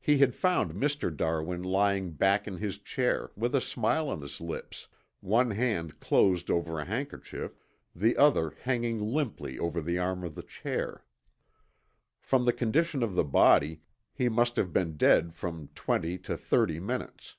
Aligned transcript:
He 0.00 0.18
had 0.18 0.34
found 0.34 0.72
Mr. 0.72 1.16
Darwin 1.16 1.62
lying 1.62 2.10
back 2.14 2.48
in 2.48 2.56
his 2.58 2.78
chair 2.78 3.30
with 3.36 3.54
a 3.54 3.60
smile 3.60 4.08
on 4.08 4.20
his 4.20 4.40
lips, 4.40 4.88
one 5.20 5.52
hand 5.52 6.00
closed 6.00 6.50
over 6.50 6.80
a 6.80 6.84
handkerchief, 6.84 7.56
the 7.94 8.16
other 8.16 8.56
hanging 8.64 9.00
limply 9.00 9.60
over 9.60 9.80
the 9.80 10.00
arm 10.00 10.24
of 10.24 10.34
the 10.34 10.42
chair. 10.42 11.04
From 12.18 12.44
the 12.44 12.52
condition 12.52 13.04
of 13.04 13.14
the 13.14 13.22
body 13.22 13.82
he 14.12 14.28
must 14.28 14.56
have 14.56 14.72
been 14.72 14.96
dead 14.96 15.32
from 15.32 15.68
twenty 15.76 16.18
to 16.18 16.36
thirty 16.36 16.80
minutes. 16.80 17.36